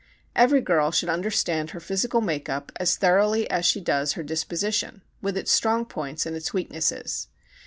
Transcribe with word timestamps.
Every 0.35 0.61
girl 0.61 0.89
should 0.89 1.09
understand 1.09 1.69
her 1.69 1.79
physical 1.79 2.21
make 2.21 2.49
up 2.49 2.71
as 2.77 2.95
thoroughly 2.97 3.47
as 3.51 3.67
she 3.67 3.79
does 3.79 4.13
her 4.13 4.23
disposition, 4.23 5.03
with 5.21 5.37
its 5.37 5.51
strong 5.51 5.85
points 5.85 6.25
and 6.25 6.35
its 6.35 6.55
weaknesses. 6.55 7.27